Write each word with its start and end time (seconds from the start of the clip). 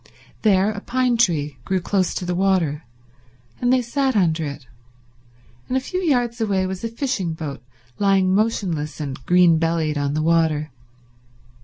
There 0.41 0.71
a 0.71 0.79
pine 0.81 1.15
tree 1.15 1.59
grew 1.63 1.79
close 1.79 2.15
to 2.15 2.25
the 2.25 2.33
water, 2.33 2.85
and 3.59 3.71
they 3.71 3.83
sat 3.83 4.15
under 4.15 4.43
it, 4.47 4.65
and 5.67 5.77
a 5.77 5.79
few 5.79 5.99
yards 5.99 6.41
away 6.41 6.65
was 6.65 6.83
a 6.83 6.87
fishing 6.89 7.33
boat 7.35 7.61
lying 7.99 8.33
motionless 8.33 8.99
and 8.99 9.23
green 9.27 9.59
bellied 9.59 9.99
on 9.99 10.15
the 10.15 10.23
water. 10.23 10.71